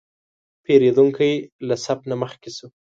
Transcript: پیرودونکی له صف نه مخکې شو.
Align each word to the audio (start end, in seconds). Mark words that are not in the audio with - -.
پیرودونکی 0.63 1.31
له 1.67 1.75
صف 1.85 1.99
نه 2.09 2.15
مخکې 2.21 2.49
شو. 2.57 2.67